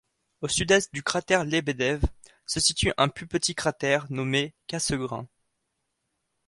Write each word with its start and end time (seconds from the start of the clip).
Au 0.41 0.47
sud-est 0.47 0.91
du 0.93 1.03
cratère 1.03 1.45
Lebedev, 1.45 2.01
se 2.47 2.59
situe 2.59 2.91
un 2.97 3.07
plus 3.07 3.27
petit 3.27 3.53
cratère, 3.53 4.07
nommé 4.11 4.55
Cassegrain. 4.65 5.27